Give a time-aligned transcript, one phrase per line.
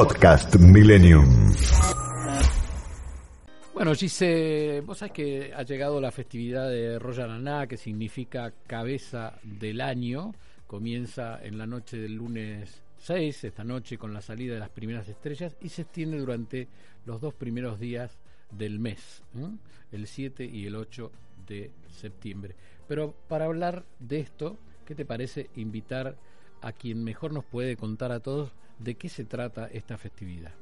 [0.00, 1.52] Podcast Millennium.
[3.74, 9.82] Bueno, Gise, vos sabés que ha llegado la festividad de Royal que significa cabeza del
[9.82, 10.32] año.
[10.66, 15.06] Comienza en la noche del lunes 6, esta noche, con la salida de las primeras
[15.06, 16.66] estrellas y se extiende durante
[17.04, 18.18] los dos primeros días
[18.50, 19.22] del mes,
[19.92, 21.12] el 7 y el 8
[21.46, 22.56] de septiembre.
[22.88, 24.56] Pero para hablar de esto,
[24.86, 26.16] ¿qué te parece invitar
[26.62, 30.52] a quien mejor nos puede contar a todos de qué se trata esta festividad?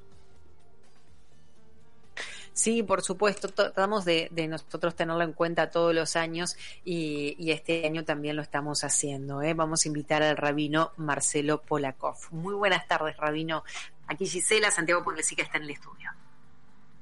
[2.52, 8.04] Sí, por supuesto, tratamos de, nosotros tenerlo en cuenta todos los años y, este año
[8.04, 9.42] también lo estamos haciendo.
[9.42, 9.54] ¿eh?
[9.54, 12.16] Vamos a invitar al rabino Marcelo Polakov.
[12.32, 13.62] Muy buenas tardes, rabino.
[14.08, 16.10] Aquí Gisela, Santiago Ponlesí, que está en el estudio.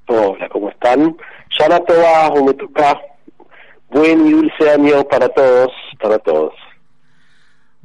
[0.09, 1.17] Hola, ¿cómo están?
[1.49, 1.81] Shana
[2.45, 3.01] me toca.
[3.89, 6.53] Buen y dulce año para todos, para todos.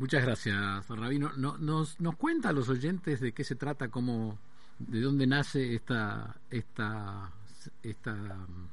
[0.02, 1.30] Muchas gracias, Rabino.
[1.38, 4.40] No, nos, ¿Nos cuenta a los oyentes de qué se trata, cómo,
[4.80, 7.30] de dónde nace esta, esta
[7.84, 8.68] esta mm,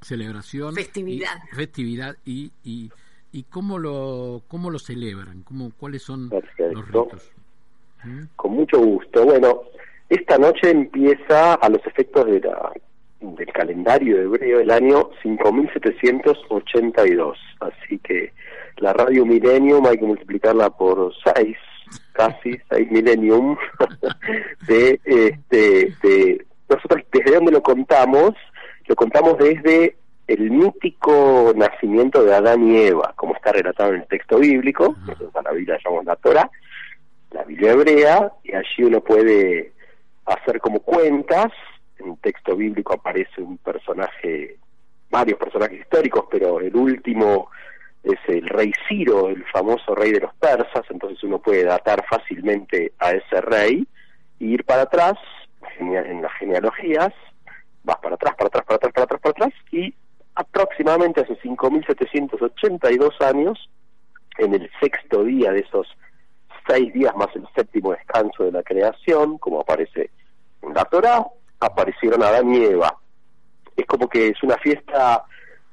[0.00, 2.16] celebración festividad y, festividad.
[2.24, 2.90] y, y,
[3.30, 7.30] y cómo lo cómo lo celebran cómo cuáles son los ritos.
[8.02, 8.22] ¿Mm?
[8.34, 9.24] con mucho gusto.
[9.24, 9.62] Bueno
[10.08, 12.72] esta noche empieza a los efectos de la,
[13.20, 18.32] del calendario hebreo el año 5782 así que
[18.78, 21.56] la radio millennium hay que multiplicarla por 6
[22.12, 23.56] casi 6 millennium
[24.68, 28.32] de este de nosotros desde donde lo contamos,
[28.86, 29.96] lo contamos desde
[30.28, 35.34] el mítico nacimiento de Adán y Eva, como está relatado en el texto bíblico, nosotros
[35.34, 36.48] a la Biblia llamamos la Torah,
[37.32, 39.72] la Biblia hebrea, y allí uno puede
[40.26, 41.50] hacer como cuentas,
[41.98, 44.56] en el texto bíblico aparece un personaje,
[45.10, 47.50] varios personajes históricos, pero el último
[48.02, 52.92] es el rey Ciro, el famoso rey de los persas, entonces uno puede datar fácilmente
[52.98, 53.86] a ese rey
[54.40, 55.14] e ir para atrás
[55.78, 57.12] en las genealogías,
[57.84, 59.94] vas para atrás, para atrás, para atrás, para atrás, para atrás, y
[60.34, 63.70] aproximadamente hace 5.782 años,
[64.38, 65.86] en el sexto día de esos
[66.66, 70.10] seis días más el séptimo descanso de la creación, como aparece
[70.62, 71.26] en la Torah,
[71.58, 72.96] aparecieron Adán y Eva.
[73.76, 75.24] Es como que es una fiesta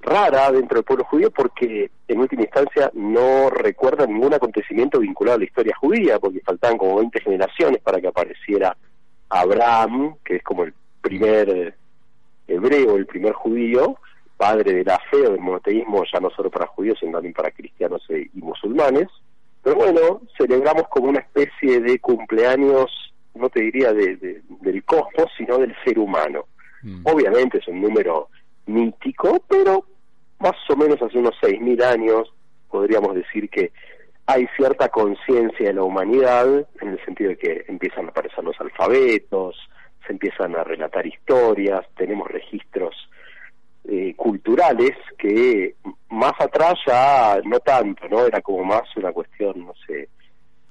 [0.01, 5.39] rara dentro del pueblo judío porque en última instancia no recuerda ningún acontecimiento vinculado a
[5.39, 8.75] la historia judía, porque faltaban como 20 generaciones para que apareciera
[9.29, 11.75] Abraham, que es como el primer
[12.47, 13.97] hebreo, el primer judío,
[14.37, 17.51] padre de la fe o del monoteísmo, ya no solo para judíos, sino también para
[17.51, 19.07] cristianos e, y musulmanes.
[19.63, 25.57] Pero bueno, celebramos como una especie de cumpleaños, no te diría de, del cosmos, sino
[25.57, 26.45] del ser humano.
[26.83, 27.01] Mm.
[27.03, 28.29] Obviamente es un número
[28.67, 29.85] mítico, pero
[30.39, 32.33] más o menos hace unos 6.000 años
[32.69, 33.71] podríamos decir que
[34.25, 38.59] hay cierta conciencia de la humanidad en el sentido de que empiezan a aparecer los
[38.59, 39.55] alfabetos,
[40.05, 42.93] se empiezan a relatar historias, tenemos registros
[43.85, 45.75] eh, culturales que
[46.09, 48.25] más atrás ya no tanto, ¿no?
[48.25, 50.09] Era como más una cuestión, no sé,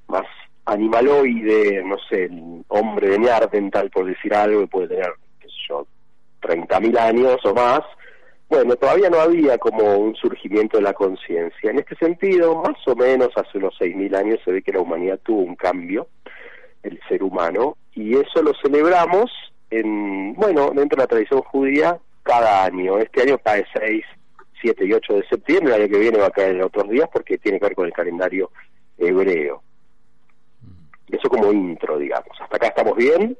[0.08, 0.26] más
[0.66, 5.54] animaloide, no sé, el hombre de Neandertal, por decir algo, que puede tener, qué sé
[5.68, 5.86] yo,
[6.46, 7.80] 30.000 años o más,
[8.48, 11.70] bueno, todavía no había como un surgimiento de la conciencia.
[11.70, 15.18] En este sentido, más o menos hace unos 6.000 años se ve que la humanidad
[15.22, 16.08] tuvo un cambio,
[16.82, 19.30] el ser humano, y eso lo celebramos
[19.70, 22.98] en, bueno, dentro de la tradición judía cada año.
[22.98, 24.04] Este año cae 6,
[24.62, 27.08] 7 y 8 de septiembre, el año que viene va a caer en otros días
[27.12, 28.50] porque tiene que ver con el calendario
[28.96, 29.62] hebreo.
[31.08, 32.36] Eso como intro, digamos.
[32.40, 33.36] ¿Hasta acá estamos bien?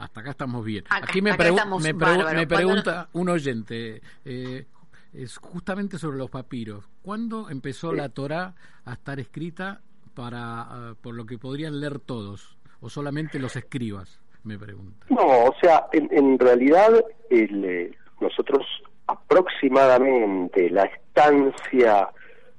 [0.00, 0.84] Hasta acá estamos bien.
[0.88, 4.64] Aquí me, me, pregunta un oyente, eh,
[5.12, 6.88] es justamente sobre los papiros.
[7.02, 8.54] ¿Cuándo empezó la Torah
[8.86, 9.82] a estar escrita
[10.14, 14.20] para ah, por lo que podrían leer todos o solamente los escribas?
[14.42, 15.06] Me pregunta.
[15.10, 18.66] No, o sea, en, realidad el, eh, nosotros
[19.06, 22.08] aproximadamente la estancia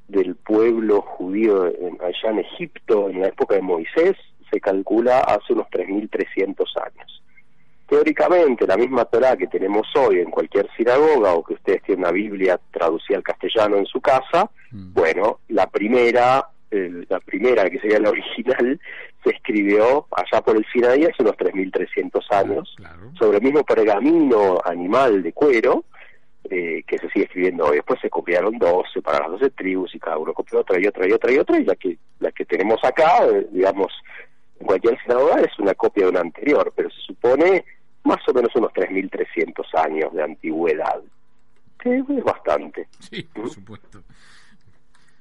[0.08, 4.16] del pueblo judío allá en Egipto en la época de Moisés
[4.52, 7.22] se calcula hace unos 3.300 años
[7.92, 12.14] teóricamente la misma Torah que tenemos hoy en cualquier sinagoga o que ustedes tienen una
[12.14, 14.94] Biblia traducida al castellano en su casa, mm.
[14.94, 18.80] bueno, la primera, la primera que sería la original,
[19.22, 22.74] se escribió allá por el Sinaí hace unos 3.300 años,
[23.20, 25.84] sobre el mismo pergamino animal de cuero,
[26.50, 27.76] eh, que se sigue escribiendo hoy.
[27.76, 31.06] Después se copiaron 12 para las 12 tribus y cada uno copió otra y otra
[31.10, 33.92] y otra y otra, y la que, la que tenemos acá, eh, digamos,
[34.62, 37.66] en cualquier sinagoga es una copia de una anterior, pero se supone
[38.32, 41.02] o menos unos 3.300 años de antigüedad,
[41.80, 42.88] que es bastante.
[43.00, 44.04] Sí, por supuesto.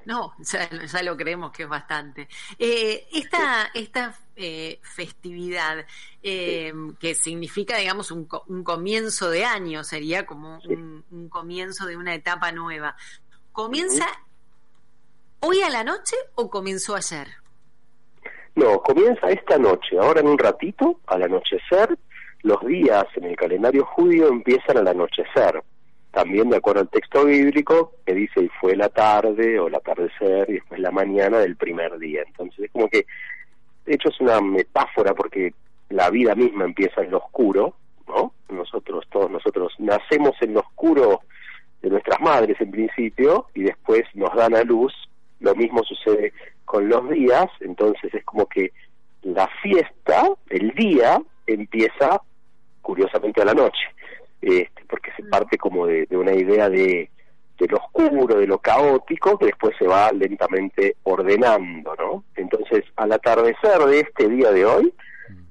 [0.06, 2.26] No, ya, lo creemos que es bastante.
[2.58, 5.84] Eh, esta esta eh, festividad
[6.22, 12.14] eh, que significa, digamos, un, un, comienzo de año, sería como un, comienzo de una
[12.14, 12.96] etapa nueva.
[13.52, 14.06] ¿Comienza
[15.40, 17.28] hoy a la noche o comenzó ayer?
[18.54, 21.98] No, comienza esta noche, ahora en un ratito, al anochecer.
[22.42, 25.62] Los días en el calendario judío empiezan al anochecer
[26.10, 30.50] también de acuerdo al texto bíblico que dice y fue la tarde o el atardecer
[30.50, 32.22] y después la mañana del primer día.
[32.26, 33.06] Entonces es como que,
[33.86, 35.54] de hecho es una metáfora porque
[35.88, 37.74] la vida misma empieza en lo oscuro,
[38.08, 38.32] ¿no?
[38.48, 41.20] Nosotros, todos nosotros nacemos en lo oscuro
[41.82, 44.92] de nuestras madres en principio y después nos dan a luz.
[45.38, 46.32] Lo mismo sucede
[46.64, 48.72] con los días, entonces es como que
[49.22, 52.20] la fiesta, el día, empieza
[52.90, 53.84] curiosamente a la noche.
[54.42, 57.08] Este, porque se parte como de, una idea de,
[57.56, 62.24] de, lo oscuro, de lo caótico, que después se va lentamente ordenando, ¿no?
[62.34, 64.92] Entonces, al atardecer de este día de hoy,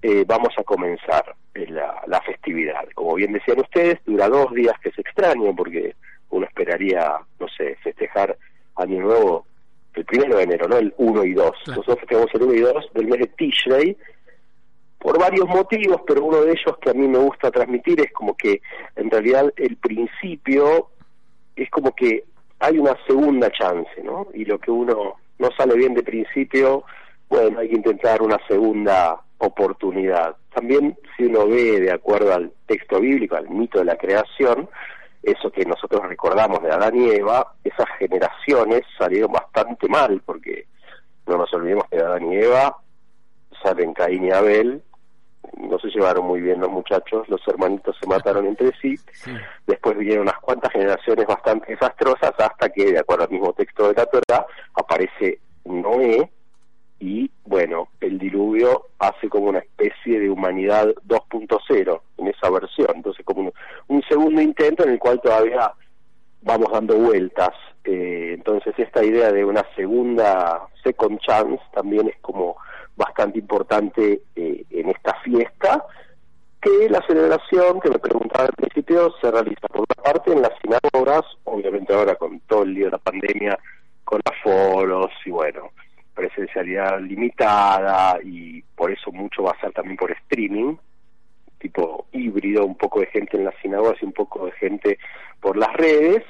[0.02, 2.86] eh, vamos a comenzar eh, la, la, festividad.
[2.94, 5.96] Como bien decían ustedes, dura dos días que es extraño, porque
[6.32, 8.38] uno esperaría, no sé, festejar
[8.76, 9.46] Año Nuevo
[9.94, 10.78] el primero de enero, ¿no?
[10.78, 11.52] El 1 y 2.
[11.68, 13.98] Nosotros festejamos el 1 y 2 del mes de Tishrei,
[15.00, 18.36] por varios motivos, pero uno de ellos que a mí me gusta transmitir es como
[18.36, 18.62] que
[18.96, 20.90] en realidad el principio
[21.56, 22.26] es como que
[22.60, 24.28] hay una segunda chance, ¿no?
[24.34, 26.84] Y lo que uno no sale bien de principio,
[27.30, 30.36] bueno, hay que intentar una segunda oportunidad.
[30.54, 34.70] También si uno ve de acuerdo al texto bíblico, al mito de la creación,
[35.24, 40.66] eso que nosotros recordamos de Adán y Eva, esas generaciones salieron bastante mal, porque
[41.26, 42.78] no nos olvidemos que Adán y Eva
[43.64, 44.82] salen Caín y Abel,
[45.58, 48.96] no se llevaron muy bien los muchachos, los hermanitos se mataron entre sí,
[49.68, 53.94] después vinieron unas cuantas generaciones bastante desastrosas hasta que, de acuerdo al mismo texto de
[53.94, 56.30] la Torah, aparece Noé
[57.00, 63.26] y, bueno, el diluvio hace como una especie de humanidad 2.0 en esa versión, entonces
[63.26, 63.52] como
[63.88, 65.72] un, segundo intento en el cual todavía
[66.42, 67.52] vamos dando vueltas,
[67.86, 72.58] eh, entonces esta idea de una segunda second chance también es como
[73.00, 75.86] bastante importante eh, en esta fiesta,
[76.62, 80.52] que la celebración, que me preguntaba al principio, se realiza por una parte en las
[80.62, 83.58] sinagogas, obviamente ahora con todo el lío de la pandemia,
[84.04, 85.72] con aforos y bueno,
[86.14, 90.76] presencialidad limitada y por eso mucho va a ser también por streaming,
[91.60, 95.00] tipo híbrido, un poco de gente en las sinagogas y un poco de gente
[95.40, 96.24] por las redes,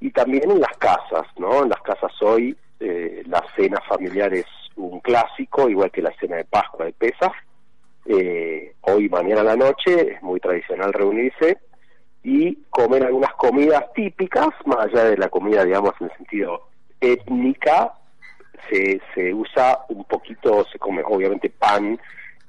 [0.00, 1.62] y también en las casas, ¿no?
[1.62, 4.46] En las casas hoy eh, las cenas familiares
[4.78, 7.32] un clásico, igual que la cena de Pascua de Pesas.
[8.06, 11.58] Eh, hoy, mañana a la noche, es muy tradicional reunirse
[12.22, 16.68] y comer algunas comidas típicas, más allá de la comida, digamos, en el sentido
[17.00, 17.92] étnica,
[18.70, 21.98] se, se usa un poquito, se come obviamente pan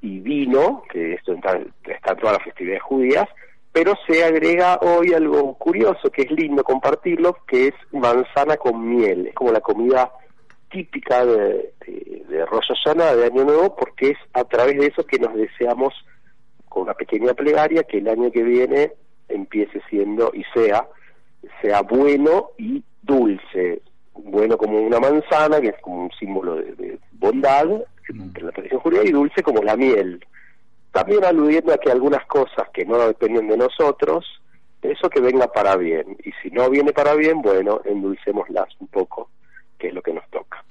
[0.01, 3.27] y vino, que esto está, está en todas las festividades judías,
[3.71, 9.27] pero se agrega hoy algo curioso, que es lindo compartirlo, que es manzana con miel,
[9.27, 10.11] es como la comida
[10.69, 15.19] típica de, de, de Rosh de Año Nuevo, porque es a través de eso que
[15.19, 15.93] nos deseamos,
[16.67, 18.93] con una pequeña plegaria, que el año que viene
[19.27, 20.87] empiece siendo y sea,
[21.61, 23.81] sea bueno y dulce.
[24.13, 27.67] Bueno como una manzana, que es como un símbolo de, bondad
[28.07, 30.25] entre la tradición judía, y dulce como la miel.
[30.91, 34.25] También aludiendo a que algunas cosas que no dependen de nosotros,
[34.81, 36.17] eso que venga para bien.
[36.23, 39.29] Y si no viene para bien, bueno, endulcémoslas un poco
[39.77, 40.63] que es lo que nos toca.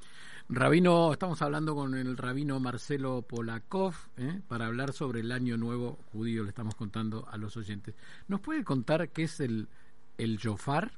[0.50, 4.40] Rabino, estamos hablando con el rabino Marcelo Polakov ¿eh?
[4.49, 7.95] para hablar sobre el Año Nuevo Judío, le estamos contando a los oyentes.
[8.28, 9.69] ¿Nos puede contar qué es el,
[10.17, 10.90] el shofar?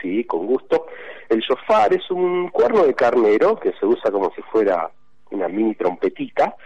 [0.00, 0.86] Sí, con gusto.
[1.28, 4.90] El shofar es un cuerno de carnero que se usa como si fuera
[5.30, 6.56] una mini trompetita.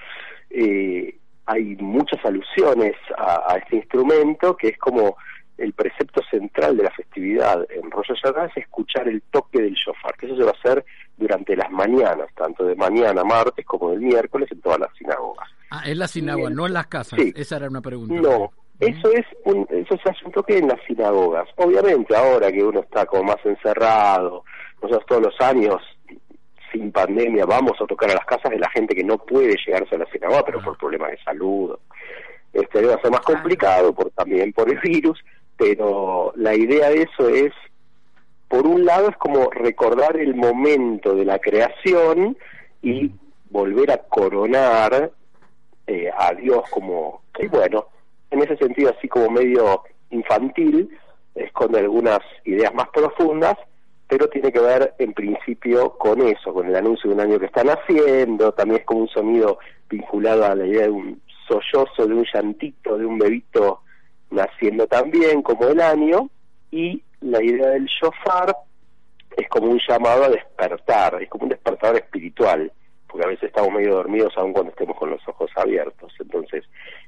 [0.51, 5.17] Eh, hay muchas alusiones a, este instrumento que es como
[5.59, 10.17] el precepto central de la festividad en Rosh Hashanah es escuchar el toque del shofar,
[10.17, 10.85] que eso se va a hacer
[11.17, 15.49] durante las mañanas, tanto de mañana, martes, como del miércoles en todas las sinagogas.
[15.71, 17.19] Ah, en las sinagogas, no en las casas.
[17.35, 18.15] Esa era una pregunta.
[18.15, 18.51] No,
[18.81, 21.49] eso es un, eso se hace un toque en las sinagogas.
[21.57, 24.45] Obviamente ahora que uno está como más encerrado,
[24.81, 25.83] nosotros todos los años
[26.73, 29.97] sin pandemia vamos a tocar a las casas de la gente que no puede llegarse
[29.97, 31.77] a la sinagoga, pero por problemas de salud.
[32.53, 35.19] Este va a ser más complicado por también por el virus
[35.59, 37.53] pero la idea de eso es,
[38.49, 42.39] por un lado, es como recordar el momento de la creación
[42.81, 43.11] y
[43.51, 45.11] volver a coronar
[45.87, 47.87] eh, a Dios como, y bueno,
[48.31, 50.97] en ese sentido así como medio infantil,
[51.35, 53.57] esconde algunas ideas más profundas,
[54.07, 57.47] pero tiene que ver en principio con eso, con el anuncio de un año que
[57.47, 59.59] están haciendo, también es como un sonido
[59.91, 63.81] vinculado a la idea de un sollozo, de un llantito, de un bebito
[64.31, 66.29] naciendo también como el año,
[66.71, 68.57] y la idea del shofar
[69.37, 72.73] es como un llamado a despertar, es como un despertador espiritual,
[73.07, 76.65] porque a veces estamos medio dormidos aun cuando estemos con los ojos abiertos, entonces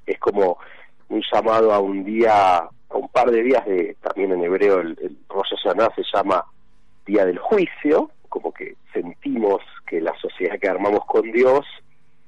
[0.06, 0.58] es como
[1.08, 4.96] un llamado a un día, a un par de días de, también en hebreo el,
[5.02, 6.44] el Rosh Hashanah se llama
[7.04, 11.66] Día del Juicio, como que sentimos que la sociedad que armamos con Dios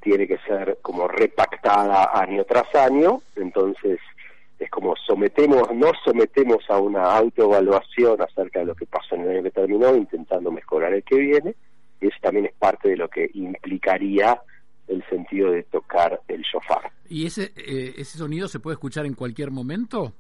[0.01, 4.01] tiene que ser como repactada año tras año, entonces
[4.65, 9.31] es como sometemos, nos sometemos a una autoevaluación acerca de lo que pasó en el
[9.31, 11.55] año que terminó, intentando mejorar el que viene,
[12.01, 14.41] y eso también es parte de lo que implicaría
[14.89, 16.91] el sentido de tocar el shofar.
[17.09, 20.13] ¿Y ese, eh, ese sonido se puede escuchar en cualquier momento?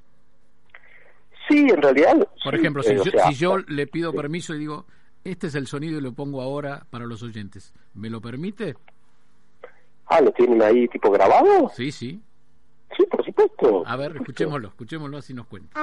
[1.49, 2.17] Sí, en realidad.
[2.43, 4.17] Por sí, ejemplo, si, eh, yo, sea, si yo le pido sí.
[4.17, 4.87] permiso y digo,
[5.25, 8.75] este es el sonido y lo pongo ahora para los oyentes, ¿me lo permite?
[10.07, 11.69] Ah, ¿lo tienen ahí tipo grabado?
[11.75, 12.21] Sí, sí.
[12.97, 13.83] Sí, por supuesto.
[13.87, 15.79] A ver, escuchémoslo, escuchémoslo así nos cuenta.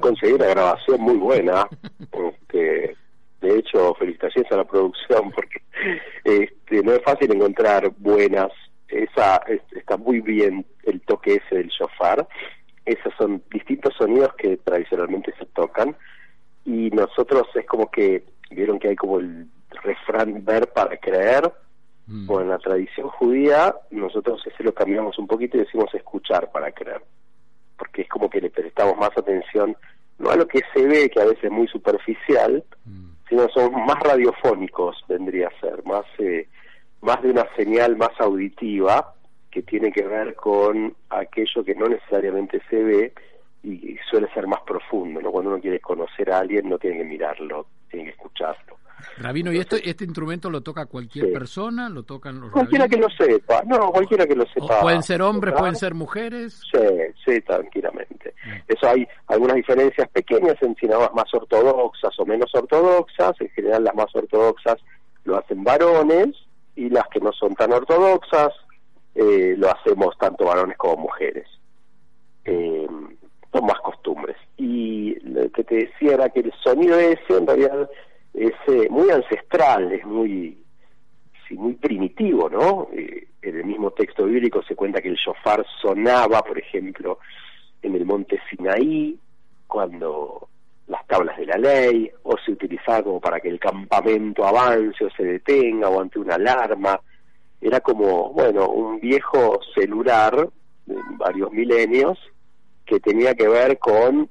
[0.00, 1.68] Conseguí una grabación muy buena.
[2.12, 2.96] este,
[3.40, 5.62] de hecho, felicitaciones a la producción porque
[6.24, 8.50] este, no es fácil encontrar buenas.
[8.88, 12.26] Esa es- está muy bien el toque ese del shofar.
[12.86, 15.94] Esos son distintos sonidos que tradicionalmente se tocan
[16.64, 19.46] y nosotros es como que vieron que hay como el
[19.82, 21.52] refrán ver para creer.
[22.06, 26.50] mm, Bueno, en la tradición judía nosotros ese lo cambiamos un poquito y decimos escuchar
[26.50, 27.02] para creer,
[27.78, 29.76] porque es como que le prestamos más atención
[30.18, 33.10] no a lo que se ve, que a veces es muy superficial, mm.
[33.28, 36.48] sino somos más radiofónicos, vendría a ser, más, eh,
[37.00, 39.14] más de una señal más auditiva
[39.50, 43.12] que tiene que ver con aquello que no necesariamente se ve
[43.62, 45.30] y suele ser más profundo, ¿no?
[45.30, 48.67] Cuando uno quiere conocer a alguien no tiene que mirarlo, tiene que escucharlo.
[49.18, 51.32] Rabino, ¿y esto, este instrumento lo toca cualquier Sí.
[51.32, 51.88] persona?
[51.88, 53.38] ¿Lo tocan los Cualquiera que lo rabinos?
[53.38, 54.80] sepa, no, cualquiera que lo sepa.
[54.80, 56.62] pueden ser hombres, pueden ser mujeres.
[56.72, 56.78] Sí,
[57.24, 58.34] sí, tranquilamente.
[58.44, 58.50] Mm.
[58.68, 63.40] Eso hay algunas diferencias pequeñas en sinagogas más ortodoxas o menos ortodoxas.
[63.40, 64.76] En general las más ortodoxas
[65.24, 66.28] lo hacen varones
[66.76, 68.50] y las que no son tan ortodoxas
[69.14, 71.46] eh, lo hacemos tanto varones como mujeres.
[72.44, 72.86] Eh,
[73.52, 74.36] son más costumbres.
[74.56, 77.90] Y lo que te decía era que el sonido ese en realidad
[78.38, 80.58] es eh, muy ancestral, es muy
[81.50, 82.88] muy primitivo, ¿no?
[82.92, 87.18] Eh, en el mismo texto bíblico se cuenta que el shofar sonaba, por ejemplo,
[87.82, 89.18] en el monte Sinaí,
[89.66, 90.48] cuando
[90.88, 95.10] las tablas de la ley, o se utilizaba como para que el campamento avance o
[95.10, 97.00] se detenga, o ante una alarma.
[97.60, 100.48] Era como, bueno, un viejo celular
[100.86, 102.18] de varios milenios
[102.84, 104.28] que tenía que ver con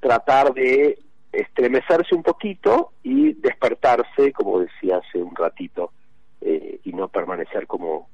[0.00, 0.98] tratar de
[1.32, 5.92] estremecerse un poquito y despertarse, como decía hace un ratito,
[6.40, 8.08] eh, y no permanecer como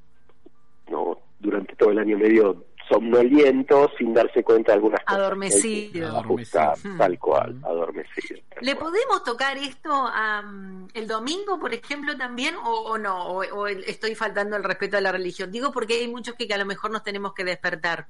[0.88, 5.18] no durante todo el año medio somnoliento sin darse cuenta de algunas cosas.
[5.21, 6.06] Adormecido.
[6.06, 6.97] Hay que ajustar, Adormecido.
[6.99, 7.64] tal cual, Mm.
[7.64, 8.40] adormecido.
[8.50, 8.90] tal ¿Le cual.
[8.90, 13.26] podemos tocar esto am, el domingo, por ejemplo, también, o, o no?
[13.28, 15.50] O, o el- estoy faltando el respeto a la religión?
[15.50, 18.06] Digo porque hay muchos que, que a lo mejor nos tenemos que despertar.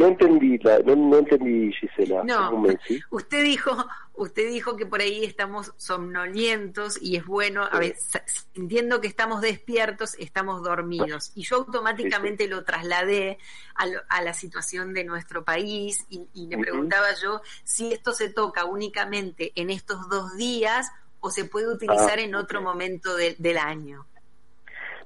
[0.00, 2.24] No entendí, la, no, no entendí, Gisela.
[2.24, 2.64] No.
[3.10, 3.76] Usted dijo,
[4.14, 9.08] usted dijo que por ahí estamos somnolientos y es bueno, a ver, sa- sintiendo que
[9.08, 11.32] estamos despiertos, estamos dormidos.
[11.34, 13.36] Y yo automáticamente lo trasladé
[13.74, 18.12] a, lo- a la situación de nuestro país y, y le preguntaba yo si esto
[18.12, 20.90] se toca únicamente en estos dos días
[21.20, 24.06] o se puede utilizar Ah, en otro momento de- del año.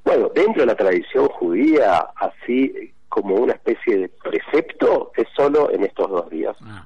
[0.04, 5.84] Bueno, dentro de la tradición judía, así como una especie de precepto, es solo en
[5.84, 6.56] estos dos días.
[6.62, 6.84] Ah,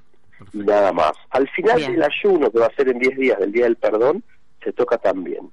[0.52, 1.12] nada más.
[1.30, 1.92] Al final Bien.
[1.92, 4.22] del ayuno, que va a ser en 10 días del Día del Perdón,
[4.62, 5.50] se toca también.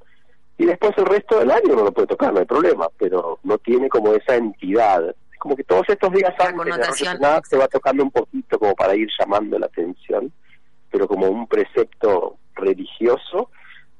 [0.57, 3.57] Y después el resto del año no lo puede tocar, no hay problema, pero no
[3.57, 5.15] tiene como esa entidad.
[5.31, 8.97] Es como que todos estos días antes de se va tocando un poquito como para
[8.97, 10.29] ir llamando la atención,
[10.91, 13.49] pero como un precepto religioso,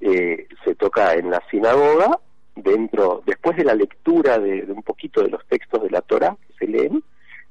[0.02, 2.20] eh, se toca en la sinagoga,
[2.54, 6.54] dentro, después de la lectura de, un poquito de los textos de la Torah que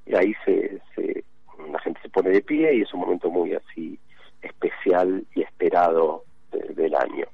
[0.07, 1.25] y ahí se, se,
[1.71, 3.99] la gente se pone de pie y es un momento muy así
[4.43, 7.27] especial y esperado del año.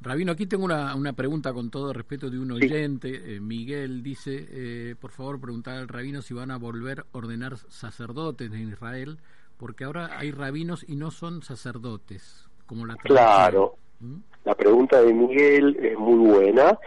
[0.00, 3.36] Rabino, aquí tengo una, una, pregunta con todo respeto de un oyente.
[3.36, 7.56] Eh, Miguel dice, eh, por favor, preguntar al rabino si van a volver a ordenar
[7.56, 9.18] sacerdotes en Israel,
[9.56, 13.76] porque ahora hay rabinos y no son sacerdotes, como la Claro.
[14.00, 14.16] ¿Mm?
[14.44, 16.78] La pregunta de Miguel es muy buena.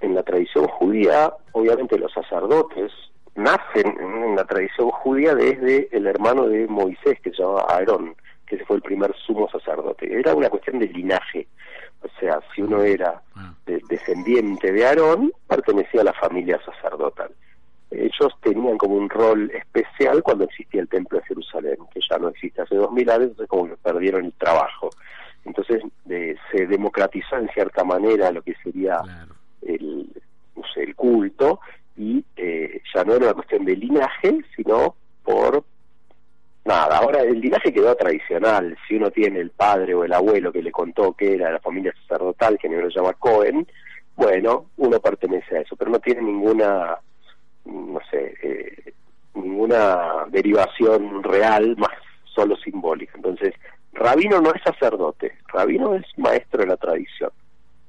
[0.00, 2.92] En la tradición judía, obviamente los sacerdotes
[3.34, 8.14] nacen en la tradición judía desde el hermano de Moisés, que se llama Aarón,
[8.46, 10.12] que ese fue el primer sumo sacerdote.
[10.12, 11.46] Era una cuestión de linaje.
[12.02, 13.54] O sea, si uno era ah.
[13.66, 17.30] descendiente de Aarón, pertenecía a la familia sacerdotal.
[17.90, 22.28] Ellos tenían como un rol especial cuando existía el Templo de Jerusalén, que ya no
[22.28, 24.90] existe hace dos mil años, entonces como que perdieron el trabajo.
[25.44, 29.00] Entonces se democratizó en cierta manera lo que sería
[29.62, 30.08] el,
[30.76, 31.60] el culto
[31.96, 35.64] y eh, ya no era una cuestión de linaje, sino por
[36.64, 38.76] nada, ahora el linaje quedó tradicional.
[38.86, 41.94] Si uno tiene el padre o el abuelo que le contó que era la familia
[42.02, 43.66] sacerdotal, que no lo llama Cohen,
[44.16, 46.98] bueno, uno pertenece a eso, pero no tiene ninguna,
[47.64, 48.92] no sé, eh,
[49.34, 51.90] ninguna derivación real, más
[52.24, 53.12] solo simbólica.
[53.16, 53.54] Entonces,
[53.92, 57.30] rabino no es sacerdote, rabino es maestro de la tradición.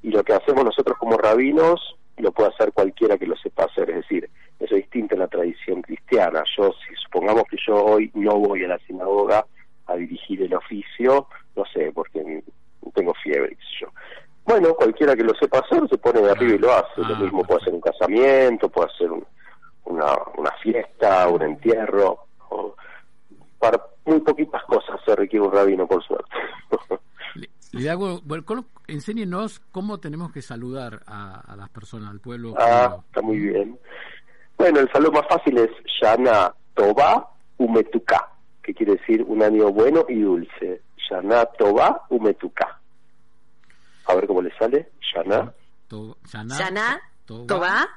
[0.04, 3.90] Y lo que hacemos nosotros como rabinos lo puede hacer cualquiera que lo sepa hacer,
[3.90, 4.30] es decir,
[4.60, 6.44] eso es distinto en la tradición cristiana.
[6.56, 9.46] Yo, si supongamos que yo hoy no voy a la sinagoga
[9.88, 12.44] a dirigir el oficio, no sé, porque
[12.94, 13.88] tengo fiebre, qué sé yo.
[14.46, 17.02] Bueno, cualquiera que lo sepa hacer se pone de arriba y lo hace.
[17.02, 22.26] lo ah, mismo puede ser un casamiento, puede ser una, una fiesta, un entierro.
[22.50, 22.76] O,
[23.60, 26.32] para muy poquitas cosas se requiere un rabino, por suerte.
[27.72, 32.54] Le hago, bueno, enséñenos cómo tenemos que saludar a, las personas, al pueblo.
[32.58, 33.80] Ah, está muy bien.
[34.58, 38.30] Bueno, el saludo más fácil es Shana Toba Umetuka,
[38.62, 40.82] que quiere decir un año bueno y dulce.
[40.98, 42.80] Shana Toba Umetuka.
[44.06, 44.92] A ver cómo le sale.
[45.00, 45.54] Shana.
[46.28, 47.88] Shana, Toba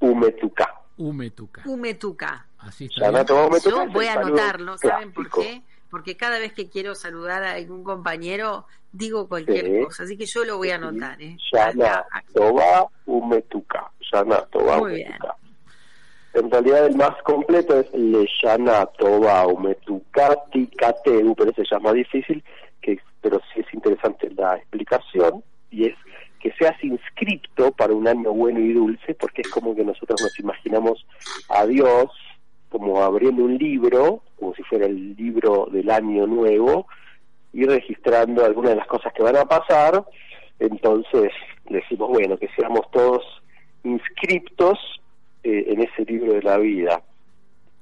[0.00, 0.74] Umetuka.
[0.96, 1.62] Umetuka.
[1.64, 2.46] Umetuka.
[2.58, 3.24] Así está.
[3.24, 5.62] Yo voy a anotarlo, ¿saben por qué?
[5.90, 10.44] Porque cada vez que quiero saludar a algún compañero digo cualquier cosa, así que yo
[10.44, 11.20] lo voy a anotar.
[11.20, 11.36] ¿eh?
[11.52, 13.90] Shana Toba Umetuka.
[14.00, 15.36] Shana Toba Umetuka.
[16.32, 22.42] En realidad el más completo es Leyana Toba Umetukati Kateu, pero se llama difícil,
[22.80, 25.96] que, pero sí es interesante la explicación, y es
[26.38, 30.38] que seas inscripto para un año bueno y dulce, porque es como que nosotros nos
[30.38, 31.04] imaginamos
[31.48, 32.10] a Dios
[32.70, 36.86] como abriendo un libro, como si fuera el libro del año nuevo,
[37.52, 40.04] y registrando algunas de las cosas que van a pasar,
[40.58, 41.32] entonces
[41.68, 43.22] decimos, bueno, que seamos todos
[43.82, 44.78] inscriptos
[45.42, 47.02] eh, en ese libro de la vida.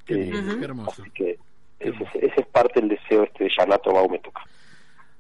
[0.07, 1.03] Qué, eh, hermoso.
[1.03, 1.39] Así que
[1.79, 4.43] ese, es parte del deseo este de Yanato Baumetuca.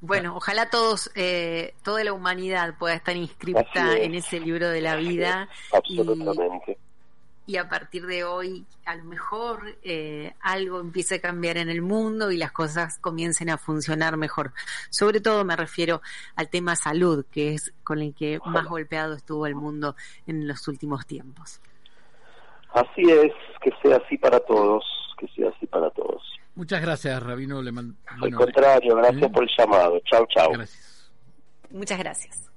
[0.00, 4.94] Bueno, ojalá todos, eh, toda la humanidad pueda estar inscripta en ese libro de la
[4.96, 5.48] vida.
[5.72, 6.72] Absolutamente.
[6.72, 6.87] Y,
[7.56, 12.30] a partir de hoy, a lo mejor eh, algo empiece a cambiar en el mundo
[12.30, 14.52] y las cosas comiencen a funcionar mejor.
[14.90, 16.02] Sobre todo me refiero
[16.36, 20.68] al tema salud, que es con el que más golpeado estuvo el mundo en los
[20.68, 21.60] últimos tiempos.
[22.74, 23.32] Así es,
[23.62, 24.84] que sea así para todos,
[25.18, 26.22] que sea así para todos.
[26.54, 27.62] Muchas gracias, Rabino.
[27.62, 29.30] Le Al contrario, gracias ¿eh?
[29.30, 30.00] por el llamado.
[30.00, 30.52] Chao, chao.
[30.52, 31.10] Gracias.
[31.70, 32.47] Muchas gracias.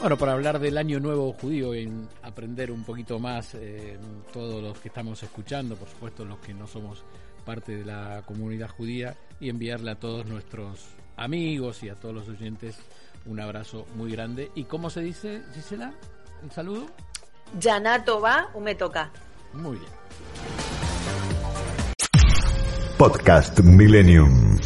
[0.00, 3.98] Bueno, para hablar del Año Nuevo Judío, en aprender un poquito más, eh,
[4.32, 7.02] todos los que estamos escuchando, por supuesto los que no somos
[7.44, 12.28] parte de la comunidad judía, y enviarle a todos nuestros amigos y a todos los
[12.28, 12.76] oyentes
[13.24, 14.50] un abrazo muy grande.
[14.54, 15.92] ¿Y cómo se dice, Gisela?
[16.42, 16.86] ¿Un saludo?
[17.58, 19.10] Yanato va o me toca.
[19.52, 19.92] Muy bien.
[22.98, 24.58] Podcast Millennium.